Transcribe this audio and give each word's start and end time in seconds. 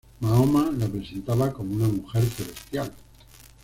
Mahoma 0.19 0.71
la 0.75 0.87
presentaba 0.87 1.53
como 1.53 1.75
una 1.75 1.87
mujer 1.87 2.23
celestial. 2.25 2.91